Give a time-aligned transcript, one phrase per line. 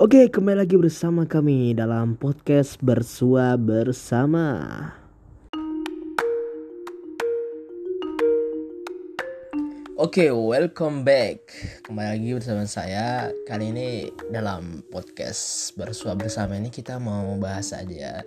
[0.00, 4.56] Oke, kembali lagi bersama kami dalam podcast Bersua Bersama.
[10.00, 11.52] Oke, welcome back.
[11.84, 13.28] Kembali lagi bersama saya.
[13.44, 18.24] Kali ini dalam podcast Bersua Bersama ini kita mau bahas aja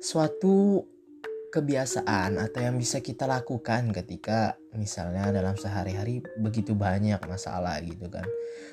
[0.00, 0.88] suatu
[1.54, 8.26] kebiasaan atau yang bisa kita lakukan ketika misalnya dalam sehari-hari begitu banyak masalah gitu kan.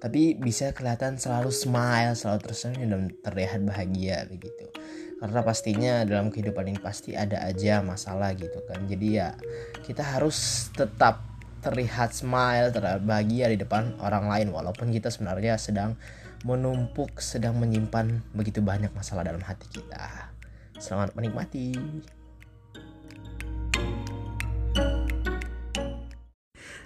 [0.00, 4.72] Tapi bisa kelihatan selalu smile selalu tersenyum dan terlihat bahagia begitu.
[5.20, 8.88] Karena pastinya dalam kehidupan ini pasti ada aja masalah gitu kan.
[8.88, 9.36] Jadi ya
[9.84, 11.20] kita harus tetap
[11.60, 14.48] terlihat smile terlihat bahagia di depan orang lain.
[14.48, 15.92] Walaupun kita sebenarnya sedang
[16.48, 20.32] menumpuk sedang menyimpan begitu banyak masalah dalam hati kita.
[20.80, 21.76] Selamat menikmati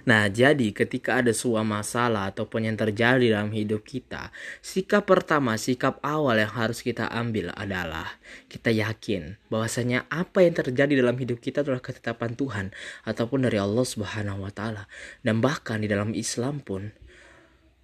[0.07, 4.31] Nah, jadi ketika ada sebuah masalah ataupun yang terjadi dalam hidup kita,
[4.63, 8.15] sikap pertama, sikap awal yang harus kita ambil adalah
[8.47, 12.65] kita yakin bahwasanya apa yang terjadi dalam hidup kita adalah ketetapan Tuhan
[13.03, 14.87] ataupun dari Allah Subhanahu wa taala.
[15.27, 16.95] Dan bahkan di dalam Islam pun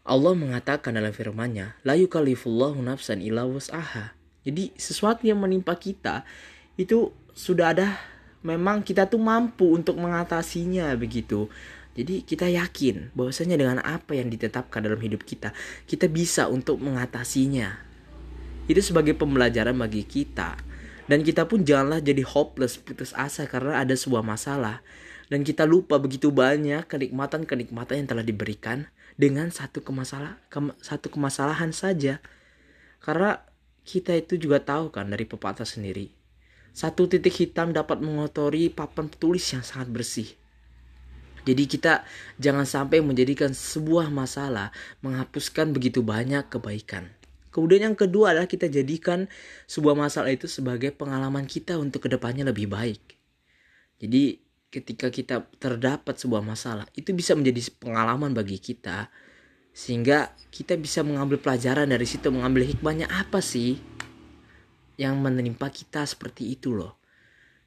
[0.08, 4.16] Allah mengatakan dalam firman-Nya, "La yukallifullahu nafsan illa wus'aha."
[4.48, 6.24] Jadi sesuatu yang menimpa kita
[6.80, 8.00] itu sudah ada
[8.48, 11.48] memang kita tuh mampu untuk mengatasinya begitu
[11.94, 15.54] jadi kita yakin bahwasanya dengan apa yang ditetapkan dalam hidup kita,
[15.86, 17.78] kita bisa untuk mengatasinya.
[18.66, 20.58] Itu sebagai pembelajaran bagi kita.
[21.06, 24.82] Dan kita pun janganlah jadi hopeless, putus asa karena ada sebuah masalah.
[25.30, 31.70] Dan kita lupa begitu banyak kenikmatan-kenikmatan yang telah diberikan dengan satu kemasalah, ke, satu kemasalahan
[31.76, 32.26] saja.
[33.06, 33.38] Karena
[33.86, 36.10] kita itu juga tahu kan dari pepatah sendiri.
[36.74, 40.34] Satu titik hitam dapat mengotori papan tulis yang sangat bersih
[41.44, 41.94] jadi kita
[42.40, 44.72] jangan sampai menjadikan sebuah masalah
[45.04, 47.12] menghapuskan begitu banyak kebaikan.
[47.54, 49.30] Kemudian yang kedua adalah kita jadikan
[49.70, 53.20] sebuah masalah itu sebagai pengalaman kita untuk ke depannya lebih baik.
[54.02, 54.42] Jadi
[54.74, 59.14] ketika kita terdapat sebuah masalah itu bisa menjadi pengalaman bagi kita
[59.70, 63.78] sehingga kita bisa mengambil pelajaran dari situ mengambil hikmahnya apa sih
[64.98, 66.98] yang menimpa kita seperti itu loh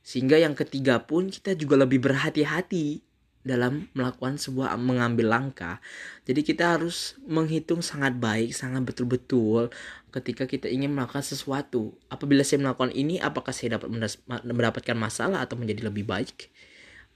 [0.02, 3.05] sehingga yang ketiga pun kita juga lebih berhati-hati
[3.46, 5.78] dalam melakukan sebuah mengambil langkah.
[6.26, 9.70] Jadi kita harus menghitung sangat baik, sangat betul-betul
[10.10, 11.94] ketika kita ingin melakukan sesuatu.
[12.10, 16.50] Apabila saya melakukan ini, apakah saya dapat mendapatkan masalah atau menjadi lebih baik?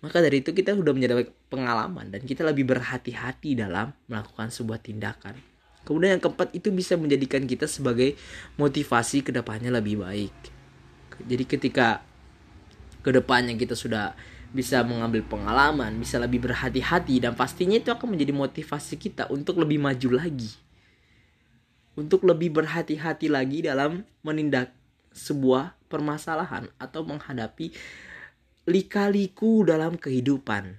[0.00, 5.36] Maka dari itu kita sudah menjadi pengalaman dan kita lebih berhati-hati dalam melakukan sebuah tindakan.
[5.84, 8.16] Kemudian yang keempat itu bisa menjadikan kita sebagai
[8.56, 10.32] motivasi ke depannya lebih baik.
[11.20, 12.00] Jadi ketika
[13.00, 14.12] ke depannya kita sudah
[14.50, 19.78] bisa mengambil pengalaman, bisa lebih berhati-hati dan pastinya itu akan menjadi motivasi kita untuk lebih
[19.78, 20.50] maju lagi.
[21.94, 24.74] Untuk lebih berhati-hati lagi dalam menindak
[25.14, 27.74] sebuah permasalahan atau menghadapi
[28.66, 30.78] lika-liku dalam kehidupan.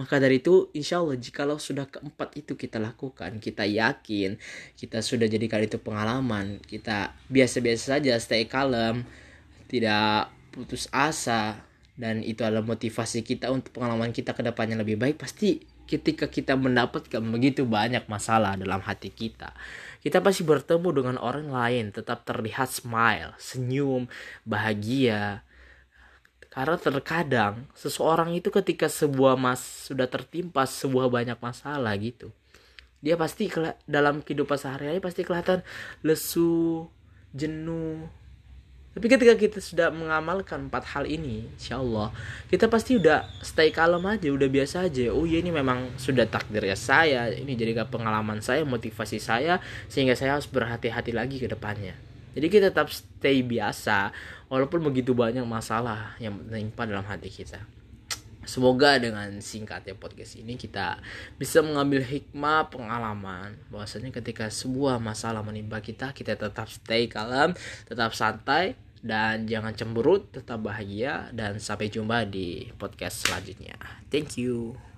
[0.00, 4.40] Maka dari itu, insya Allah, jikalau sudah keempat itu kita lakukan, kita yakin,
[4.72, 9.04] kita sudah jadikan itu pengalaman, kita biasa-biasa saja, stay calm,
[9.68, 11.60] tidak putus asa,
[12.00, 15.20] dan itu adalah motivasi kita untuk pengalaman kita ke depannya lebih baik.
[15.20, 19.52] Pasti ketika kita mendapatkan begitu banyak masalah dalam hati kita
[20.00, 24.08] kita pasti bertemu dengan orang lain tetap terlihat smile senyum
[24.48, 25.44] bahagia.
[26.50, 32.34] Karena terkadang seseorang itu ketika sebuah mas sudah tertimpa sebuah banyak masalah gitu
[33.00, 33.48] dia pasti
[33.88, 35.64] dalam kehidupan sehari-hari pasti kelihatan
[36.04, 36.84] lesu
[37.32, 38.04] jenuh
[38.90, 42.10] tapi ketika kita sudah mengamalkan empat hal ini, insya Allah
[42.50, 45.14] kita pasti udah stay kalem aja, udah biasa aja.
[45.14, 50.34] Oh iya ini memang sudah takdirnya saya, ini jadi pengalaman saya, motivasi saya, sehingga saya
[50.34, 51.94] harus berhati-hati lagi ke depannya.
[52.34, 54.10] Jadi kita tetap stay biasa,
[54.50, 57.62] walaupun begitu banyak masalah yang menimpa dalam hati kita.
[58.40, 60.98] Semoga dengan singkatnya podcast ini kita
[61.38, 67.54] bisa mengambil hikmah pengalaman bahwasanya ketika sebuah masalah menimpa kita kita tetap stay kalem,
[67.86, 73.76] tetap santai dan jangan cemberut, tetap bahagia dan sampai jumpa di podcast selanjutnya.
[74.12, 74.89] Thank you.